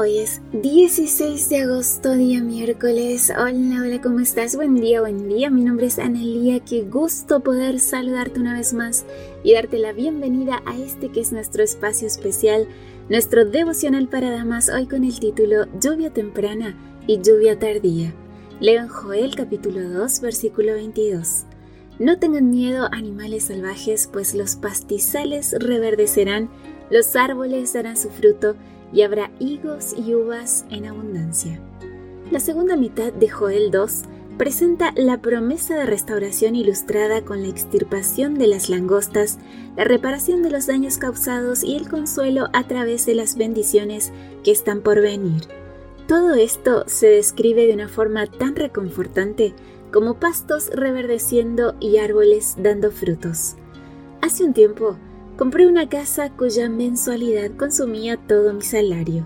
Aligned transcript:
Hoy 0.00 0.18
es 0.18 0.40
16 0.52 1.48
de 1.48 1.62
agosto, 1.62 2.12
día 2.12 2.40
miércoles. 2.40 3.32
Hola, 3.36 3.82
hola, 3.82 4.00
¿cómo 4.00 4.20
estás? 4.20 4.54
Buen 4.54 4.76
día, 4.76 5.00
buen 5.00 5.28
día. 5.28 5.50
Mi 5.50 5.64
nombre 5.64 5.86
es 5.86 5.98
Anelia. 5.98 6.60
Qué 6.60 6.82
gusto 6.82 7.40
poder 7.40 7.80
saludarte 7.80 8.38
una 8.38 8.56
vez 8.56 8.72
más 8.72 9.04
y 9.42 9.54
darte 9.54 9.76
la 9.76 9.92
bienvenida 9.92 10.62
a 10.66 10.78
este 10.78 11.08
que 11.08 11.18
es 11.18 11.32
nuestro 11.32 11.64
espacio 11.64 12.06
especial, 12.06 12.68
nuestro 13.08 13.44
devocional 13.44 14.06
para 14.06 14.30
damas, 14.30 14.68
hoy 14.68 14.86
con 14.86 15.02
el 15.02 15.18
título 15.18 15.66
Lluvia 15.80 16.12
temprana 16.12 16.76
y 17.08 17.20
lluvia 17.20 17.58
tardía. 17.58 18.14
Leo 18.60 18.82
en 18.82 18.88
Joel 18.88 19.34
capítulo 19.34 19.90
2, 19.90 20.20
versículo 20.20 20.74
22. 20.74 21.42
No 21.98 22.20
tengan 22.20 22.50
miedo 22.50 22.88
animales 22.92 23.46
salvajes, 23.46 24.08
pues 24.12 24.36
los 24.36 24.54
pastizales 24.54 25.56
reverdecerán, 25.58 26.50
los 26.88 27.16
árboles 27.16 27.72
darán 27.72 27.96
su 27.96 28.10
fruto, 28.10 28.54
y 28.92 29.02
habrá 29.02 29.30
higos 29.38 29.94
y 29.96 30.14
uvas 30.14 30.64
en 30.70 30.86
abundancia. 30.86 31.60
La 32.30 32.40
segunda 32.40 32.76
mitad 32.76 33.12
de 33.12 33.28
Joel 33.28 33.70
2 33.70 34.02
presenta 34.38 34.92
la 34.94 35.20
promesa 35.20 35.76
de 35.76 35.86
restauración 35.86 36.54
ilustrada 36.54 37.24
con 37.24 37.42
la 37.42 37.48
extirpación 37.48 38.34
de 38.34 38.46
las 38.46 38.68
langostas, 38.68 39.38
la 39.76 39.84
reparación 39.84 40.42
de 40.42 40.50
los 40.50 40.66
daños 40.66 40.96
causados 40.98 41.64
y 41.64 41.74
el 41.74 41.88
consuelo 41.88 42.48
a 42.52 42.66
través 42.68 43.04
de 43.04 43.14
las 43.14 43.36
bendiciones 43.36 44.12
que 44.44 44.52
están 44.52 44.80
por 44.80 45.00
venir. 45.00 45.42
Todo 46.06 46.34
esto 46.34 46.84
se 46.86 47.08
describe 47.08 47.66
de 47.66 47.74
una 47.74 47.88
forma 47.88 48.26
tan 48.26 48.56
reconfortante 48.56 49.54
como 49.92 50.14
pastos 50.14 50.70
reverdeciendo 50.72 51.74
y 51.80 51.98
árboles 51.98 52.54
dando 52.58 52.90
frutos. 52.90 53.56
Hace 54.20 54.44
un 54.44 54.52
tiempo 54.52 54.96
compré 55.38 55.68
una 55.68 55.88
casa 55.88 56.30
cuya 56.30 56.68
mensualidad 56.68 57.52
consumía 57.56 58.16
todo 58.16 58.52
mi 58.52 58.62
salario. 58.62 59.24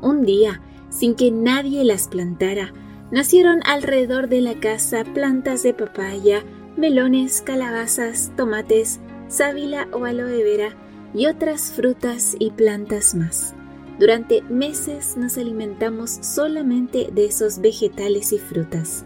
Un 0.00 0.24
día, 0.24 0.60
sin 0.90 1.14
que 1.14 1.30
nadie 1.30 1.84
las 1.84 2.08
plantara, 2.08 2.74
nacieron 3.12 3.60
alrededor 3.64 4.28
de 4.28 4.40
la 4.40 4.58
casa 4.58 5.04
plantas 5.04 5.62
de 5.62 5.72
papaya, 5.72 6.42
melones, 6.76 7.42
calabazas, 7.42 8.32
tomates, 8.36 8.98
sábila 9.28 9.86
o 9.92 10.04
aloe 10.04 10.42
vera 10.42 10.74
y 11.14 11.26
otras 11.26 11.70
frutas 11.70 12.34
y 12.40 12.50
plantas 12.50 13.14
más. 13.14 13.54
Durante 14.00 14.42
meses 14.42 15.16
nos 15.16 15.38
alimentamos 15.38 16.10
solamente 16.22 17.08
de 17.12 17.26
esos 17.26 17.60
vegetales 17.60 18.32
y 18.32 18.38
frutas. 18.38 19.04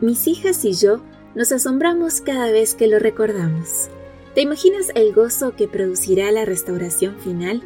Mis 0.00 0.26
hijas 0.26 0.64
y 0.64 0.72
yo 0.72 1.02
nos 1.34 1.52
asombramos 1.52 2.22
cada 2.22 2.50
vez 2.50 2.74
que 2.74 2.86
lo 2.86 2.98
recordamos. 2.98 3.90
¿Te 4.38 4.42
imaginas 4.42 4.92
el 4.94 5.12
gozo 5.12 5.56
que 5.56 5.66
producirá 5.66 6.30
la 6.30 6.44
restauración 6.44 7.18
final? 7.18 7.60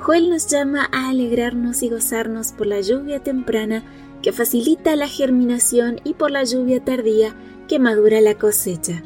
Joel 0.00 0.28
nos 0.28 0.46
llama 0.48 0.86
a 0.92 1.08
alegrarnos 1.08 1.82
y 1.82 1.88
gozarnos 1.88 2.52
por 2.52 2.66
la 2.66 2.82
lluvia 2.82 3.20
temprana 3.20 3.82
que 4.20 4.30
facilita 4.30 4.96
la 4.96 5.08
germinación 5.08 6.02
y 6.04 6.12
por 6.12 6.30
la 6.30 6.44
lluvia 6.44 6.84
tardía 6.84 7.34
que 7.68 7.78
madura 7.78 8.20
la 8.20 8.34
cosecha. 8.34 9.02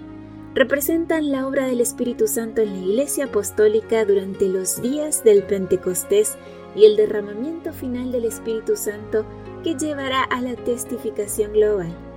Representan 0.56 1.30
la 1.30 1.46
obra 1.46 1.68
del 1.68 1.80
Espíritu 1.80 2.26
Santo 2.26 2.62
en 2.62 2.72
la 2.72 2.84
Iglesia 2.84 3.26
Apostólica 3.26 4.04
durante 4.04 4.48
los 4.48 4.82
días 4.82 5.22
del 5.22 5.44
Pentecostés 5.44 6.36
y 6.74 6.84
el 6.84 6.96
derramamiento 6.96 7.72
final 7.72 8.10
del 8.10 8.24
Espíritu 8.24 8.74
Santo 8.74 9.24
que 9.62 9.76
llevará 9.76 10.24
a 10.24 10.40
la 10.40 10.56
testificación 10.56 11.52
global. 11.52 12.07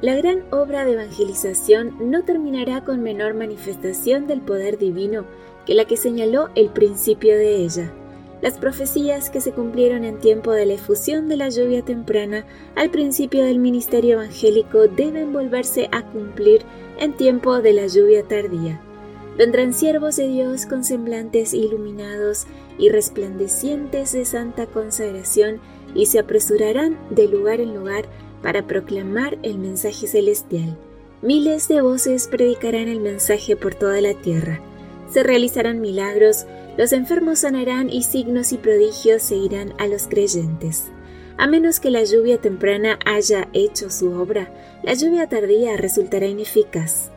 La 0.00 0.14
gran 0.14 0.44
obra 0.52 0.84
de 0.84 0.92
evangelización 0.92 1.96
no 1.98 2.22
terminará 2.22 2.84
con 2.84 3.02
menor 3.02 3.34
manifestación 3.34 4.28
del 4.28 4.40
poder 4.40 4.78
divino 4.78 5.24
que 5.66 5.74
la 5.74 5.86
que 5.86 5.96
señaló 5.96 6.50
el 6.54 6.68
principio 6.68 7.36
de 7.36 7.56
ella. 7.56 7.92
Las 8.40 8.58
profecías 8.58 9.28
que 9.28 9.40
se 9.40 9.50
cumplieron 9.50 10.04
en 10.04 10.18
tiempo 10.18 10.52
de 10.52 10.66
la 10.66 10.74
efusión 10.74 11.28
de 11.28 11.36
la 11.36 11.48
lluvia 11.48 11.84
temprana 11.84 12.46
al 12.76 12.90
principio 12.90 13.44
del 13.44 13.58
ministerio 13.58 14.14
evangélico 14.14 14.86
deben 14.86 15.32
volverse 15.32 15.88
a 15.90 16.02
cumplir 16.04 16.62
en 17.00 17.14
tiempo 17.14 17.60
de 17.60 17.72
la 17.72 17.88
lluvia 17.88 18.22
tardía. 18.22 18.80
Vendrán 19.36 19.74
siervos 19.74 20.14
de 20.14 20.28
Dios 20.28 20.66
con 20.66 20.84
semblantes 20.84 21.54
iluminados 21.54 22.46
y 22.78 22.90
resplandecientes 22.90 24.12
de 24.12 24.24
santa 24.24 24.66
consagración 24.66 25.60
y 25.94 26.06
se 26.06 26.20
apresurarán 26.20 26.96
de 27.10 27.26
lugar 27.26 27.60
en 27.60 27.74
lugar 27.74 28.04
para 28.42 28.66
proclamar 28.66 29.38
el 29.42 29.58
mensaje 29.58 30.06
celestial. 30.06 30.76
Miles 31.22 31.66
de 31.68 31.80
voces 31.80 32.28
predicarán 32.28 32.88
el 32.88 33.00
mensaje 33.00 33.56
por 33.56 33.74
toda 33.74 34.00
la 34.00 34.14
tierra. 34.14 34.60
Se 35.10 35.22
realizarán 35.22 35.80
milagros, 35.80 36.46
los 36.76 36.92
enfermos 36.92 37.40
sanarán 37.40 37.90
y 37.90 38.02
signos 38.02 38.52
y 38.52 38.58
prodigios 38.58 39.22
seguirán 39.22 39.74
a 39.78 39.88
los 39.88 40.06
creyentes. 40.06 40.84
A 41.36 41.46
menos 41.46 41.80
que 41.80 41.90
la 41.90 42.04
lluvia 42.04 42.38
temprana 42.38 42.98
haya 43.04 43.48
hecho 43.52 43.90
su 43.90 44.12
obra, 44.12 44.52
la 44.82 44.94
lluvia 44.94 45.28
tardía 45.28 45.76
resultará 45.76 46.26
ineficaz. 46.26 47.10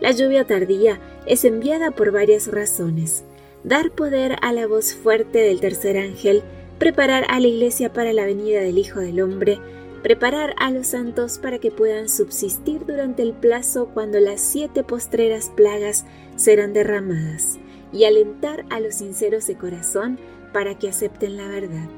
La 0.00 0.12
lluvia 0.12 0.44
tardía 0.44 1.00
es 1.26 1.44
enviada 1.44 1.90
por 1.90 2.12
varias 2.12 2.48
razones. 2.48 3.24
Dar 3.64 3.90
poder 3.90 4.36
a 4.42 4.52
la 4.52 4.66
voz 4.66 4.94
fuerte 4.94 5.38
del 5.38 5.60
tercer 5.60 5.96
ángel, 5.96 6.42
preparar 6.78 7.24
a 7.28 7.40
la 7.40 7.48
iglesia 7.48 7.92
para 7.92 8.12
la 8.12 8.24
venida 8.24 8.60
del 8.60 8.78
Hijo 8.78 9.00
del 9.00 9.20
Hombre, 9.20 9.58
preparar 10.02 10.54
a 10.58 10.70
los 10.70 10.88
santos 10.88 11.38
para 11.38 11.58
que 11.58 11.70
puedan 11.70 12.08
subsistir 12.08 12.86
durante 12.86 13.22
el 13.22 13.32
plazo 13.32 13.90
cuando 13.92 14.20
las 14.20 14.40
siete 14.40 14.84
postreras 14.84 15.50
plagas 15.54 16.04
serán 16.36 16.72
derramadas, 16.72 17.58
y 17.92 18.04
alentar 18.04 18.64
a 18.70 18.80
los 18.80 18.96
sinceros 18.96 19.46
de 19.46 19.56
corazón 19.56 20.18
para 20.52 20.78
que 20.78 20.88
acepten 20.88 21.36
la 21.36 21.48
verdad. 21.48 21.88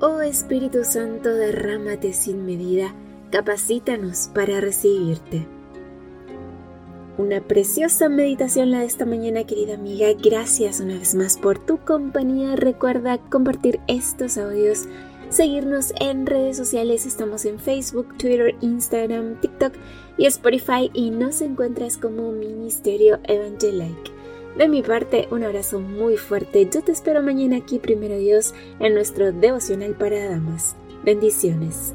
Oh 0.00 0.20
Espíritu 0.22 0.84
Santo, 0.84 1.34
derrámate 1.34 2.12
sin 2.12 2.46
medida, 2.46 2.94
capacítanos 3.30 4.30
para 4.34 4.60
recibirte. 4.60 5.46
Una 7.18 7.42
preciosa 7.42 8.08
meditación 8.08 8.70
la 8.70 8.78
de 8.78 8.86
esta 8.86 9.04
mañana, 9.04 9.44
querida 9.44 9.74
amiga. 9.74 10.08
Gracias 10.14 10.80
una 10.80 10.94
vez 10.94 11.14
más 11.14 11.36
por 11.36 11.58
tu 11.58 11.76
compañía. 11.76 12.56
Recuerda 12.56 13.18
compartir 13.18 13.78
estos 13.88 14.38
audios 14.38 14.86
seguirnos 15.30 15.94
en 15.98 16.26
redes 16.26 16.56
sociales. 16.56 17.06
Estamos 17.06 17.44
en 17.46 17.58
Facebook, 17.58 18.16
Twitter, 18.18 18.54
Instagram, 18.60 19.40
TikTok 19.40 19.72
y 20.18 20.26
Spotify 20.26 20.90
y 20.92 21.10
nos 21.10 21.40
encuentras 21.40 21.96
como 21.96 22.32
Ministerio 22.32 23.18
Evangelique. 23.24 24.10
De 24.58 24.68
mi 24.68 24.82
parte, 24.82 25.28
un 25.30 25.44
abrazo 25.44 25.80
muy 25.80 26.16
fuerte. 26.16 26.68
Yo 26.70 26.82
te 26.82 26.92
espero 26.92 27.22
mañana 27.22 27.56
aquí, 27.56 27.78
primero 27.78 28.18
Dios, 28.18 28.52
en 28.80 28.94
nuestro 28.94 29.32
devocional 29.32 29.94
para 29.94 30.28
damas. 30.28 30.74
Bendiciones. 31.04 31.94